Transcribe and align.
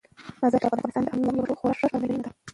مزارشریف 0.41 0.71
د 0.71 0.75
افغانستان 0.77 1.03
د 1.05 1.07
اقلیمي 1.09 1.31
نظام 1.33 1.47
یو 1.49 1.59
خورا 1.59 1.73
ښه 1.77 1.87
ښکارندوی 1.89 2.17
دی. 2.23 2.29